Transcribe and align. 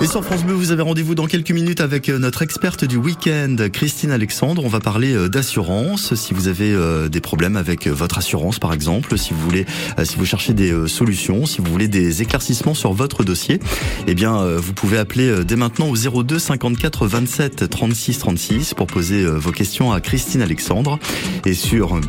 Et 0.00 0.06
sur 0.06 0.24
France 0.24 0.44
Bleu, 0.44 0.54
vous 0.54 0.70
avez 0.70 0.82
rendez-vous 0.82 1.16
dans 1.16 1.26
quelques 1.26 1.50
minutes 1.50 1.80
avec 1.80 2.08
euh, 2.08 2.20
notre 2.20 2.42
experte 2.42 2.84
du 2.84 2.96
week-end, 2.96 3.56
Christine 3.72 4.12
Alexandre. 4.12 4.64
On 4.64 4.68
va 4.68 4.78
parler 4.78 5.12
euh, 5.12 5.28
d'assurance. 5.28 6.14
Si 6.14 6.34
vous 6.34 6.46
avez 6.46 6.72
euh, 6.72 7.08
des 7.08 7.20
problèmes 7.20 7.56
avec 7.56 7.88
votre 7.88 8.18
assurance, 8.18 8.60
par 8.60 8.72
exemple, 8.72 9.18
si 9.18 9.34
vous 9.34 9.40
voulez, 9.40 9.66
si 10.04 10.16
vous 10.16 10.24
cherchez 10.24 10.54
des 10.54 10.72
solutions, 10.86 11.46
si 11.46 11.60
vous 11.60 11.70
voulez 11.72 11.88
des 11.88 12.22
éclaircissements 12.22 12.74
sur 12.74 12.92
votre 12.92 13.24
dossier, 13.24 13.58
eh 14.06 14.14
bien, 14.14 14.44
vous 14.56 14.72
pouvez 14.72 14.98
appeler 14.98 15.44
dès 15.44 15.56
maintenant 15.56 15.88
au 15.88 16.22
02 16.22 16.38
54 16.38 17.06
27 17.06 17.68
36 17.68 18.18
36 18.18 18.74
pour 18.74 18.86
poser 18.86 19.24
vos 19.26 19.52
questions 19.52 19.92
à 19.92 20.00
Christine 20.00 20.42
Alexandre. 20.42 20.98
Et 21.44 21.54
sur 21.54 22.00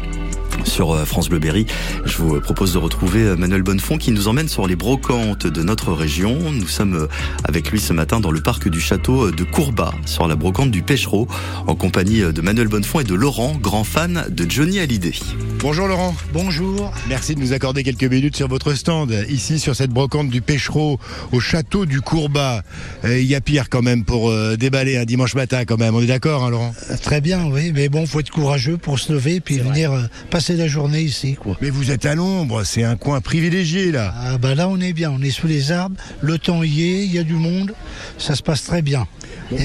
sur 0.65 0.91
euh, 0.91 1.05
France 1.05 1.29
Bleu 1.29 1.39
Berry. 1.39 1.65
Je 2.05 2.17
vous 2.17 2.39
propose 2.39 2.73
de 2.73 2.77
retrouver 2.77 3.21
euh, 3.21 3.35
Manuel 3.35 3.63
Bonnefond 3.63 3.97
qui 3.97 4.11
nous 4.11 4.27
emmène 4.27 4.47
sur 4.47 4.67
les 4.67 4.75
brocantes 4.75 5.47
de 5.47 5.63
notre 5.63 5.93
région. 5.93 6.37
Nous 6.51 6.67
sommes 6.67 6.95
euh, 6.95 7.07
avec 7.43 7.71
lui 7.71 7.79
ce 7.79 7.93
matin 7.93 8.19
dans 8.19 8.31
le 8.31 8.41
parc 8.41 8.69
du 8.69 8.79
château 8.79 9.31
de 9.31 9.43
Courbat, 9.43 9.93
sur 10.05 10.27
la 10.27 10.35
brocante 10.35 10.71
du 10.71 10.81
Pêchereau, 10.81 11.27
en 11.67 11.75
compagnie 11.75 12.21
de 12.21 12.41
Manuel 12.41 12.67
Bonnefond 12.67 12.99
et 12.99 13.03
de 13.03 13.13
Laurent, 13.13 13.55
grand 13.55 13.83
fan 13.83 14.25
de 14.29 14.49
Johnny 14.49 14.79
Hallyday. 14.79 15.13
Bonjour 15.59 15.87
Laurent. 15.87 16.15
Bonjour. 16.33 16.91
Merci 17.07 17.35
de 17.35 17.39
nous 17.39 17.53
accorder 17.53 17.83
quelques 17.83 18.03
minutes 18.03 18.35
sur 18.35 18.47
votre 18.47 18.73
stand, 18.73 19.13
ici 19.29 19.59
sur 19.59 19.75
cette 19.75 19.91
brocante 19.91 20.29
du 20.29 20.41
Pêchereau, 20.41 20.99
au 21.31 21.39
château 21.39 21.85
du 21.85 22.01
Courbat. 22.01 22.63
Il 23.03 23.23
y 23.23 23.35
a 23.35 23.41
pire 23.41 23.69
quand 23.69 23.81
même 23.81 24.03
pour 24.05 24.33
déballer 24.57 24.97
un 24.97 25.05
dimanche 25.05 25.35
matin 25.35 25.65
quand 25.65 25.77
même, 25.77 25.95
on 25.95 26.01
est 26.01 26.07
d'accord 26.07 26.43
hein, 26.43 26.49
Laurent? 26.49 26.73
Très 27.01 27.21
bien, 27.21 27.45
oui, 27.45 27.71
mais 27.73 27.89
bon, 27.89 28.05
faut 28.05 28.19
être 28.19 28.31
courageux 28.31 28.77
pour 28.77 28.99
se 28.99 29.11
lever 29.11 29.35
et 29.35 29.39
puis 29.41 29.59
venir 29.59 29.91
passer 30.29 30.48
la 30.55 30.67
journée 30.67 31.01
ici. 31.01 31.35
Quoi. 31.35 31.57
Mais 31.61 31.69
vous 31.69 31.91
êtes 31.91 32.05
à 32.05 32.15
l'ombre, 32.15 32.63
c'est 32.63 32.83
un 32.83 32.95
coin 32.95 33.21
privilégié 33.21 33.91
là. 33.91 34.13
Ah 34.17 34.37
bah 34.37 34.55
là 34.55 34.67
on 34.67 34.79
est 34.79 34.93
bien, 34.93 35.11
on 35.11 35.21
est 35.21 35.31
sous 35.31 35.47
les 35.47 35.71
arbres, 35.71 35.95
le 36.21 36.37
temps 36.37 36.63
y 36.63 36.83
est, 36.83 37.05
il 37.05 37.13
y 37.13 37.19
a 37.19 37.23
du 37.23 37.33
monde, 37.33 37.73
ça 38.17 38.35
se 38.35 38.43
passe 38.43 38.63
très 38.63 38.81
bien. 38.81 39.07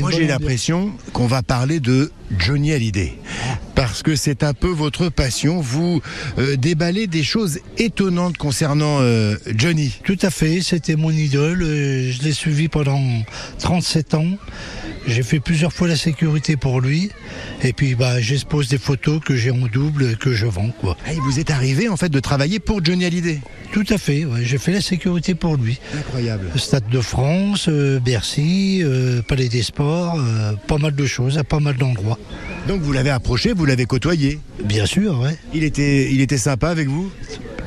moi 0.00 0.10
j'ai 0.10 0.26
l'impression 0.26 0.92
qu'on 1.12 1.26
va 1.26 1.42
parler 1.42 1.80
de 1.80 2.10
Johnny 2.38 2.72
Hallyday. 2.72 3.18
Ah. 3.42 3.58
Parce 3.74 4.02
que 4.02 4.14
c'est 4.14 4.44
un 4.44 4.54
peu 4.54 4.68
votre 4.68 5.08
passion, 5.08 5.60
vous 5.60 6.00
euh, 6.38 6.56
déballez 6.56 7.06
des 7.06 7.24
choses 7.24 7.58
étonnantes 7.76 8.36
concernant 8.36 8.98
euh, 9.00 9.36
Johnny. 9.56 9.92
Tout 10.04 10.18
à 10.22 10.30
fait, 10.30 10.60
c'était 10.60 10.96
mon 10.96 11.10
idole, 11.10 11.62
euh, 11.62 12.12
je 12.12 12.22
l'ai 12.22 12.32
suivi 12.32 12.68
pendant 12.68 13.00
37 13.58 14.14
ans. 14.14 14.26
J'ai 15.06 15.22
fait 15.22 15.40
plusieurs 15.40 15.72
fois 15.72 15.88
la 15.88 15.96
sécurité 15.96 16.56
pour 16.56 16.80
lui. 16.80 17.10
Et 17.62 17.72
puis 17.72 17.94
bah, 17.94 18.20
j'expose 18.20 18.68
des 18.68 18.78
photos 18.78 19.20
que 19.24 19.36
j'ai 19.36 19.50
en 19.50 19.66
double 19.66 20.10
et 20.12 20.16
que 20.16 20.32
je 20.32 20.46
vends. 20.46 20.70
Quoi. 20.80 20.96
Ah, 21.06 21.10
vous 21.22 21.38
êtes 21.38 21.50
arrivé 21.50 21.88
en 21.88 21.96
fait 21.96 22.08
de 22.08 22.20
travailler 22.20 22.58
pour 22.58 22.84
Johnny 22.84 23.04
Hallyday 23.04 23.40
Tout 23.72 23.84
à 23.90 23.98
fait, 23.98 24.26
j'ai 24.42 24.58
fait 24.58 24.72
la 24.72 24.80
sécurité 24.80 25.34
pour 25.34 25.56
lui. 25.56 25.78
Incroyable. 25.96 26.50
Stade 26.56 26.88
de 26.88 27.00
France, 27.00 27.66
euh, 27.68 28.00
Bercy, 28.00 28.80
euh, 28.82 29.22
Palais 29.22 29.48
des 29.48 29.62
Sports, 29.62 30.18
euh, 30.18 30.54
pas 30.66 30.78
mal 30.78 30.94
de 30.94 31.06
choses, 31.06 31.38
à 31.38 31.44
pas 31.44 31.60
mal 31.60 31.76
d'endroits. 31.76 32.18
Donc 32.66 32.80
vous 32.80 32.92
l'avez 32.92 33.10
approché, 33.10 33.52
vous 33.52 33.66
l'avez 33.66 33.84
côtoyé 33.84 34.38
Bien 34.64 34.86
sûr, 34.86 35.20
oui. 35.22 35.30
Il 35.52 35.64
était, 35.64 36.10
il 36.10 36.20
était 36.20 36.38
sympa 36.38 36.68
avec 36.68 36.88
vous? 36.88 37.10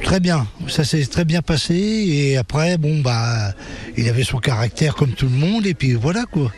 Très 0.03 0.19
bien, 0.19 0.47
ça 0.67 0.83
s'est 0.83 1.05
très 1.05 1.25
bien 1.25 1.41
passé 1.41 1.75
et 1.75 2.37
après 2.37 2.77
bon 2.77 3.01
bah 3.01 3.53
il 3.97 4.07
avait 4.07 4.23
son 4.23 4.37
caractère 4.37 4.95
comme 4.95 5.09
tout 5.11 5.25
le 5.25 5.35
monde 5.35 5.65
et 5.65 5.73
puis 5.73 5.93
voilà 5.93 6.25
quoi. 6.25 6.51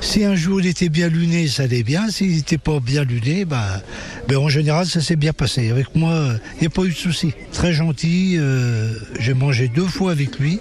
Si 0.00 0.24
un 0.24 0.34
jour 0.34 0.60
il 0.60 0.66
était 0.66 0.88
bien 0.88 1.08
luné, 1.08 1.46
ça 1.46 1.64
allait 1.64 1.82
bien. 1.82 2.08
S'il 2.10 2.34
n'était 2.34 2.58
pas 2.58 2.80
bien 2.80 3.04
luné, 3.04 3.44
bah, 3.44 3.82
ben 4.28 4.38
en 4.38 4.48
général, 4.48 4.86
ça 4.86 5.00
s'est 5.00 5.16
bien 5.16 5.32
passé. 5.32 5.70
Avec 5.70 5.94
moi, 5.94 6.30
il 6.56 6.60
n'y 6.62 6.66
a 6.66 6.70
pas 6.70 6.84
eu 6.84 6.90
de 6.90 6.94
souci. 6.96 7.32
Très 7.52 7.72
gentil. 7.72 8.36
Euh, 8.38 8.92
j'ai 9.18 9.34
mangé 9.34 9.68
deux 9.68 9.86
fois 9.86 10.12
avec 10.12 10.38
lui. 10.38 10.58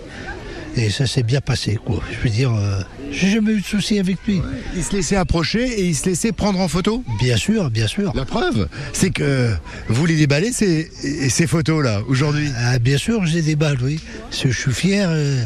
Et 0.76 0.92
ça 0.92 1.08
s'est 1.08 1.24
bien 1.24 1.42
passé, 1.42 1.80
quoi. 1.84 2.00
Je 2.12 2.24
veux 2.24 2.30
dire, 2.34 2.54
euh, 2.54 2.82
j'ai 3.12 3.30
jamais 3.32 3.54
eu 3.54 3.62
de 3.62 3.66
souci 3.66 3.98
avec 3.98 4.18
lui. 4.28 4.40
Il 4.76 4.84
se 4.84 4.96
laissait 4.96 5.16
approcher 5.16 5.64
et 5.68 5.86
il 5.88 5.96
se 5.96 6.06
laissait 6.08 6.32
prendre 6.32 6.60
en 6.60 6.68
photo 6.68 7.04
Bien 7.20 7.38
sûr, 7.38 7.72
bien 7.72 7.88
sûr. 7.88 8.14
La 8.16 8.24
preuve, 8.24 8.68
c'est 8.94 9.10
que 9.10 9.50
vous 9.88 10.06
les 10.06 10.16
déballez 10.16 10.52
ces, 10.52 10.90
ces 11.30 11.48
photos-là, 11.48 12.02
aujourd'hui? 12.08 12.50
Ah, 12.58 12.78
Bien 12.78 12.98
sûr, 12.98 13.26
je 13.26 13.34
les 13.34 13.42
déballe, 13.42 13.80
oui. 13.82 14.00
je 14.32 14.50
suis 14.50 14.72
fier. 14.72 15.10
Euh, 15.10 15.44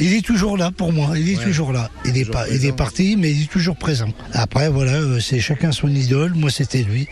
il 0.00 0.14
est 0.14 0.24
toujours 0.24 0.56
là 0.56 0.70
pour 0.70 0.92
moi, 0.92 1.18
il 1.18 1.28
est 1.28 1.42
toujours 1.42 1.72
là. 1.72 1.90
Il 2.04 2.16
est, 2.16 2.24
pas, 2.24 2.48
il 2.48 2.64
est 2.64 2.72
parti, 2.72 3.16
mais 3.16 3.30
il 3.30 3.42
est 3.42 3.50
toujours 3.50 3.76
présent. 3.76 4.08
Après, 4.32 4.68
voilà, 4.68 4.92
euh, 4.92 5.20
c'est 5.20 5.40
chacun 5.40 5.72
son 5.72 5.88
idole. 5.88 6.32
Moi, 6.34 6.50
c'était 6.50 6.82
lui. 6.82 7.06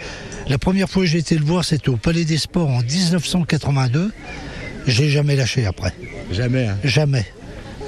La 0.48 0.58
première 0.58 0.88
fois 0.88 1.02
que 1.02 1.08
j'ai 1.08 1.18
été 1.18 1.36
le 1.36 1.44
voir, 1.44 1.64
c'était 1.64 1.90
au 1.90 1.96
Palais 1.96 2.24
des 2.24 2.38
Sports 2.38 2.68
en 2.68 2.80
1982. 2.80 4.10
J'ai 4.86 5.10
jamais 5.10 5.36
lâché 5.36 5.66
après. 5.66 5.92
Jamais. 6.32 6.68
Hein. 6.68 6.78
Jamais. 6.82 7.26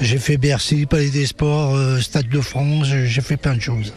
J'ai 0.00 0.19
fait 0.19 0.37
Bercy, 0.37 0.87
Palais 0.87 1.10
des 1.10 1.27
Sports, 1.27 1.75
euh, 1.75 2.00
Stade 2.00 2.28
de 2.28 2.41
France, 2.41 2.87
j'ai 2.87 3.21
fait 3.21 3.37
plein 3.37 3.55
de 3.55 3.60
choses 3.60 3.93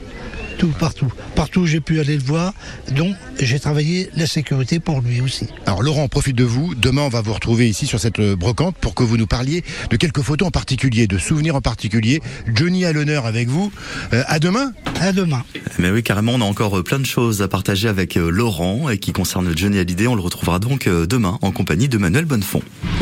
tout, 0.58 0.74
partout. 0.80 1.12
Partout 1.36 1.66
j'ai 1.66 1.80
pu 1.80 2.00
aller 2.00 2.18
le 2.18 2.24
voir, 2.24 2.54
donc 2.96 3.16
j'ai 3.40 3.60
travaillé 3.60 4.10
la 4.16 4.28
sécurité 4.28 4.80
pour 4.80 5.02
lui 5.02 5.22
aussi. 5.22 5.48
Alors 5.66 5.84
Laurent, 5.84 6.08
profite 6.08 6.36
de 6.36 6.44
vous. 6.44 6.76
Demain, 6.76 7.04
on 7.04 7.10
va 7.10 7.22
vous 7.22 7.34
retrouver 7.34 7.70
ici 7.70 7.88
sur 7.88 8.00
cette 8.00 8.20
euh, 8.20 8.36
brocante 8.36 8.76
pour 8.78 8.96
que 8.96 9.04
vous 9.04 9.18
nous 9.18 9.28
parliez 9.28 9.64
de 9.90 9.98
quelques 9.98 10.22
photos 10.22 10.48
en 10.48 10.52
particulier, 10.52 11.08
de 11.08 11.18
souvenirs 11.18 11.56
en 11.56 11.62
particulier. 11.62 12.22
Johnny 12.54 12.86
à 12.86 12.94
l'honneur 12.94 13.26
avec 13.26 13.48
vous. 13.48 13.72
Euh, 14.14 14.24
à 14.28 14.40
demain 14.40 14.72
À 15.00 15.12
demain. 15.12 15.44
Mais 15.80 15.92
oui, 15.92 16.04
carrément, 16.04 16.34
on 16.34 16.42
a 16.42 16.46
encore 16.46 16.80
euh, 16.80 16.84
plein 16.84 17.00
de 17.00 17.06
choses 17.06 17.42
à 17.42 17.48
partager 17.48 17.88
avec 17.88 18.16
Laurent 18.16 18.90
et 18.90 18.98
qui 18.98 19.12
concernent 19.12 19.56
Johnny 19.56 19.80
Hallyday. 19.80 20.08
On 20.08 20.16
le 20.16 20.22
retrouvera 20.22 20.60
donc 20.60 20.88
demain 20.88 21.38
en 21.42 21.52
compagnie 21.52 21.88
de 21.88 21.98
Manuel 21.98 22.26
Bonnefond. 22.26 22.62